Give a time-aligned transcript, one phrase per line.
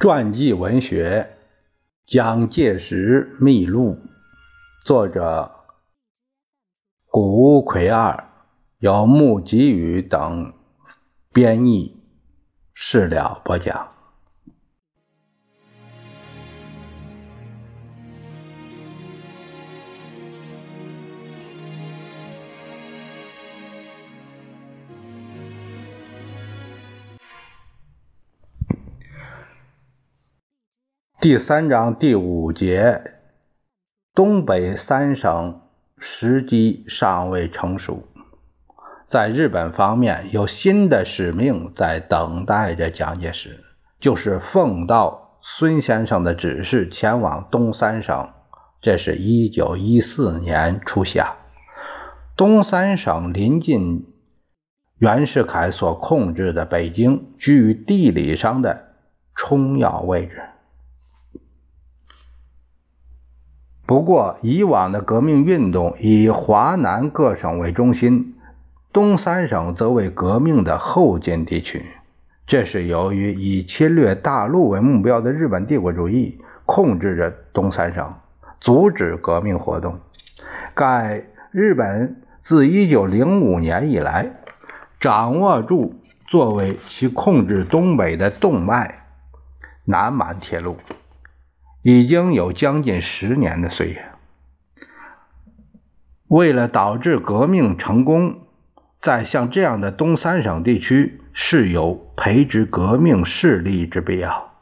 [0.00, 1.28] 传记文学
[2.12, 3.94] 《蒋介石秘录》，
[4.84, 5.50] 作者
[7.06, 8.28] 谷奎二，
[8.78, 10.54] 由木吉宇等
[11.32, 12.00] 编译，
[12.74, 13.97] 事了播讲。
[31.20, 33.02] 第三章第五节，
[34.14, 35.62] 东北三省
[35.98, 38.04] 时机尚未成熟，
[39.08, 43.64] 在日本方面有新的使命在等待着蒋介石，
[43.98, 48.30] 就是奉到孙先生的指示前往东三省。
[48.80, 51.34] 这是一九一四年初夏，
[52.36, 54.06] 东三省临近
[54.98, 58.94] 袁世凯所控制的北京，居于地理上的
[59.34, 60.40] 重要位置。
[63.88, 68.34] 不过，以往的革命运动以华南各省为中心，
[68.92, 71.86] 东三省则为革命的后进地区。
[72.46, 78.12] 这是由于以侵略大陆为目标的日本帝国主义控制着东三省，
[78.60, 79.98] 阻止革命活动。
[80.74, 84.32] 该日本自1905年以来，
[85.00, 85.94] 掌握住
[86.26, 89.06] 作为其控制东北的动脉——
[89.86, 90.76] 南满铁路。
[91.82, 94.04] 已经有将近十年的岁月。
[96.26, 98.40] 为了导致革命成功，
[99.00, 104.52] 在像这样的东三省地区是有培植革命势力之必要。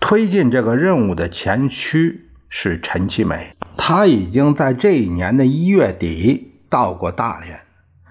[0.00, 7.60] 推进这个任务的前驱是陈其美，他已经在这一年的一月底到过大连，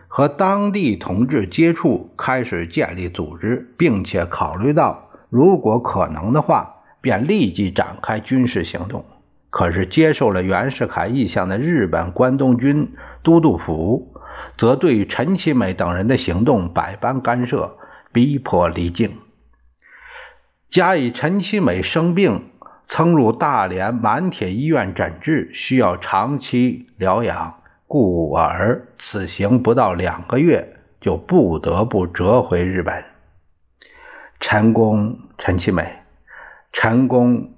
[0.08, 5.05] 和当地同志接触，开始建立组织，并且考虑到。
[5.36, 9.04] 如果可能的话，便立即展开军事行动。
[9.50, 14.14] 可是，接受了袁世凯意向的日本关东军都督府，
[14.58, 17.76] 则对陈其美等人的行动百般干涉，
[18.14, 19.12] 逼迫离境。
[20.70, 22.46] 加以陈其美生病，
[22.88, 27.56] 曾入大连满铁医院诊治，需要长期疗养，
[27.88, 33.14] 故而此行不到两个月，就不得不折回日本。
[34.48, 35.92] 陈公陈其美，
[36.72, 37.52] 陈公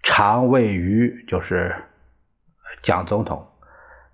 [0.00, 1.74] 常谓于就是
[2.84, 3.44] 蒋总统，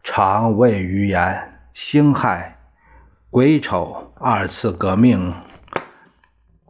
[0.02, 2.56] 常谓于言：辛亥、
[3.28, 5.34] 癸丑二次革命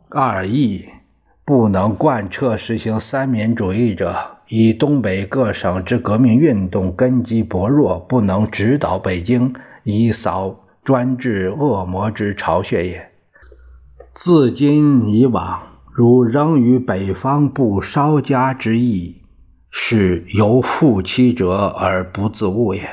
[0.09, 0.89] 二义
[1.44, 13.09] 不能贯彻实行三民主义者，以东北各省之革命运动根基薄弱，不能指导北京以扫专制恶魔之巢穴也。
[14.22, 19.22] 自今以往，如仍于北方不稍加之意，
[19.70, 22.86] 是由负其者而不自悟也。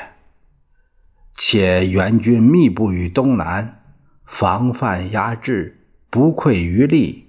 [1.35, 3.83] 且援军密布于东南，
[4.25, 7.25] 防范压制，不愧于力。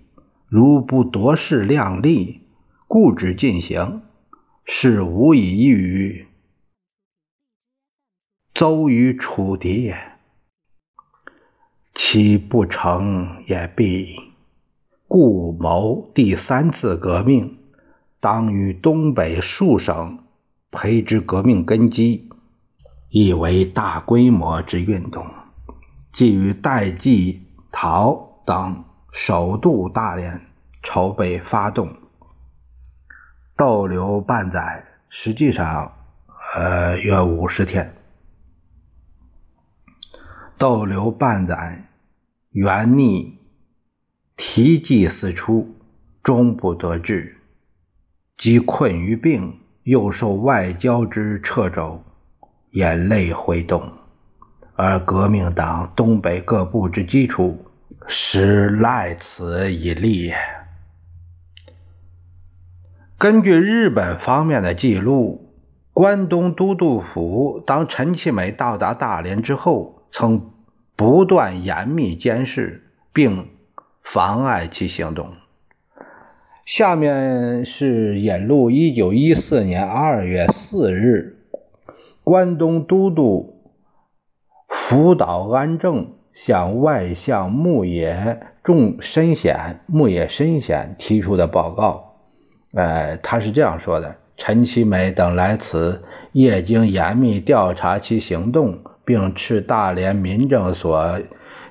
[0.46, 2.42] 如不夺势量力，
[2.86, 4.02] 固执进行，
[4.64, 6.24] 是无以于
[8.54, 10.17] 邹于楚敌也。
[12.00, 14.14] 其不成也必，
[15.08, 17.58] 故谋第三次革命，
[18.20, 20.20] 当于东北数省
[20.70, 22.30] 培植革命根基，
[23.10, 25.26] 亦为大规模之运动。
[26.12, 27.42] 即于戴季
[27.72, 30.40] 陶等首度大连
[30.84, 31.96] 筹备发动，
[33.56, 35.92] 逗留半载，实际上，
[36.54, 37.92] 呃，约五十天，
[40.56, 41.86] 逗留半载。
[42.52, 43.38] 元逆
[44.34, 45.76] 提计四出，
[46.22, 47.36] 终不得志，
[48.38, 52.02] 即困于病，又受外交之掣肘，
[52.70, 53.92] 眼泪挥动。
[54.74, 57.66] 而革命党东北各部之基础，
[58.06, 60.32] 实赖此以立。
[63.18, 65.54] 根据日本方面的记录，
[65.92, 70.54] 关东都督府当陈其美到达大连之后，曾。
[70.98, 73.50] 不断严密监视，并
[74.02, 75.30] 妨碍其行动。
[76.66, 81.36] 下面是引录一九一四年二月四日，
[82.24, 83.62] 关东都督
[84.68, 92.16] 福岛安政向外相牧野重深显、牧野深显提出的报告。
[92.74, 96.02] 呃，他是这样说的：陈其美等来此，
[96.32, 98.80] 业经严密调查其行动。
[99.08, 101.18] 并斥大连民政所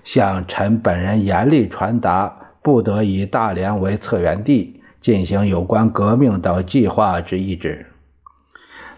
[0.04, 7.86] 向陈本人严厉传达，不得以大连为策源地，进行有关革命等计划之意志。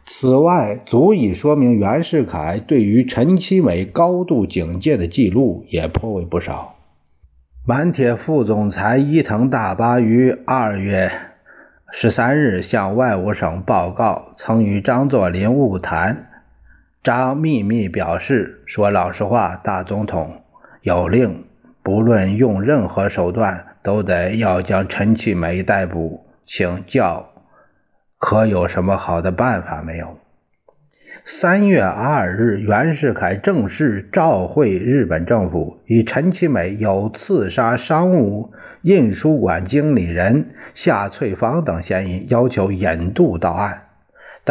[0.06, 6.75] 此外，足以说明袁世凯对于陈其美高度警戒的记录也颇为不少。
[7.68, 11.12] 满铁副总裁伊藤大巴于二月
[11.92, 16.27] 十三日向外务省报告，曾与张作霖晤谈。
[17.01, 20.42] 张秘密表示说：“老实话，大总统
[20.81, 21.46] 有令，
[21.81, 26.25] 不论用任何手段，都得要将陈其美逮捕。
[26.46, 27.30] 请教，
[28.18, 30.19] 可有什么好的办法没有？”
[31.24, 43.88] 三月二日，袁世凯正式召会日本政府，以陈其美有刺杀商务印书馆经理人夏翠芳等嫌疑，要求引渡到案。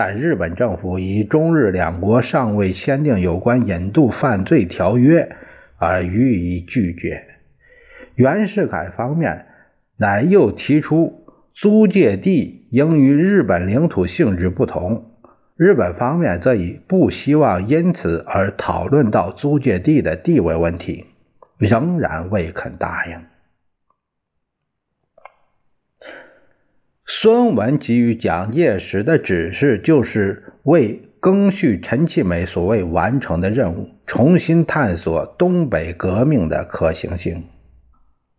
[0.00, 5.34] 但日本政府以中日两国尚未签订有关引渡犯罪条约
[5.76, 7.24] 而予以拒绝。
[8.14, 9.46] 袁世凯方面
[9.96, 15.02] 乃又提出租界地应与日本领土性质不同，
[15.56, 21.06] 日本方面则以不希望因此而讨论到租界地的地位问题，
[21.58, 23.18] 仍然未肯答应。
[27.20, 37.46] 孙文给予蒋介石的指示，就是为更续陈其美所谓完成的任务，重新探索东北革命的可行性。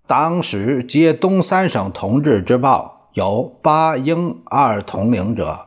[0.07, 5.65] 当时接东三省同志之报有八英二统领者，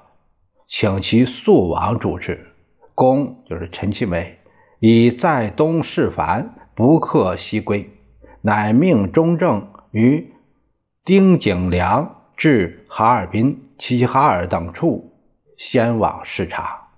[0.67, 2.47] 请其速往主持。
[2.95, 4.39] 公就是陈其美，
[4.81, 7.91] 以在东事繁，不克西归，
[8.41, 10.33] 乃命中正与
[11.05, 12.22] 丁景良。
[12.43, 15.15] 至哈尔滨、齐齐哈尔等处
[15.57, 16.89] 先往视察。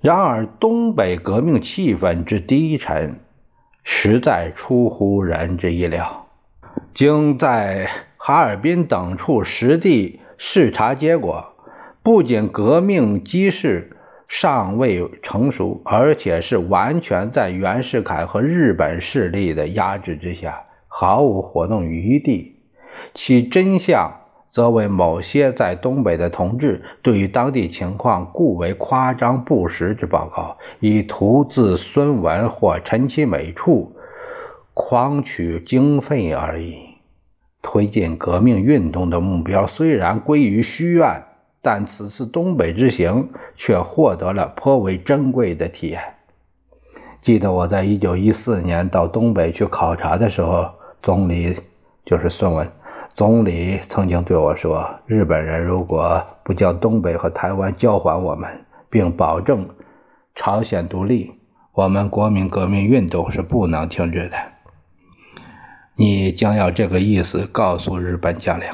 [0.00, 3.18] 然而，东北革命气氛之低沉，
[3.82, 6.28] 实在出乎人之意料。
[6.94, 11.56] 经在哈尔滨等处实地视察结果，
[12.04, 13.96] 不仅革命机势
[14.28, 20.66] 尚未成熟，而且是完全在袁世凯和日本势力的压制之下。
[21.00, 22.56] 毫无活动余地，
[23.14, 24.20] 其真相
[24.52, 33.96] 则为某些在东北的同志对于当地情况故为夸张不实之报告，以图自孙文或陈其美处
[34.74, 36.76] 诓取经费而已。
[37.62, 41.22] 推进革命运动的目标虽然归于虚愿，
[41.62, 46.02] 但此次东北之行却获得了颇为珍贵的体验。
[47.22, 50.72] 记得我在一九一四年到东北去考察的时候。
[51.02, 51.56] 总理
[52.04, 52.70] 就是孙文。
[53.14, 59.68] 总理曾经对我说：“日本人如果不将东北和台湾交还我们，并保证
[60.34, 61.32] 朝鲜独立，
[61.72, 64.36] 我们国民革命运动是不能停止的。”
[65.96, 68.66] 你将要这个意思告诉日本将领。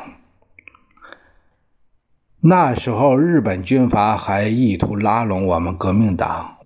[2.40, 6.58] 那时候，日本军阀还意图拉拢我们革命党。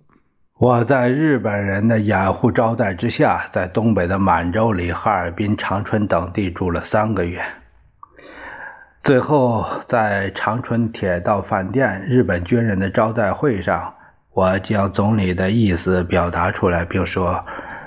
[0.61, 7.41] 我在日本人的掩护招待之下，在东北的满洲里、哈尔滨、长春等地住了三个月。
[9.03, 13.91] 最后，在长春铁道饭店日本军人的招待会上，
[14.33, 17.43] 我将总理的意思表达出来，并说：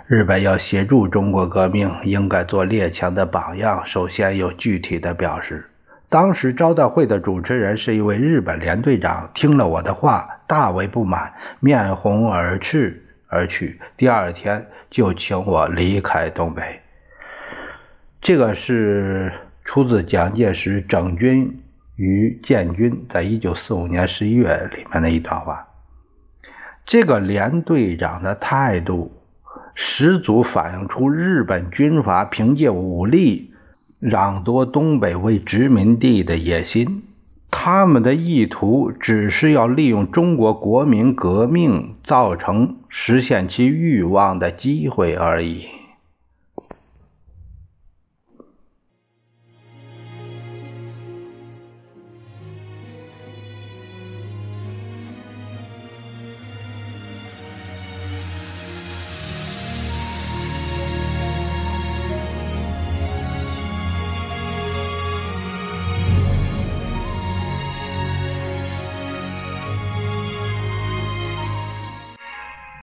[0.09, 3.87] 日本要协助中国革命，应该做列强的榜样。
[3.87, 5.71] 首先有具体的表示。
[6.15, 13.81] 当时招待会的主持人是一位日本连队长，听了我的话，大为不满，面红耳赤而去。
[13.97, 16.81] 第二天就请我离开东北。
[18.21, 19.33] 这个是
[19.65, 21.61] 出自蒋介石整军
[21.97, 25.67] 与建军在一九四五年十一月里面的一段话。
[26.87, 29.11] 这个连队长的态度，
[29.75, 33.53] 十足反映出日本军阀凭借武力。
[34.05, 37.05] 攘夺东北为殖民地的野心，
[37.51, 45.65] 他们的意图只是要利用中国国民革命造成实现其欲望的机会而已。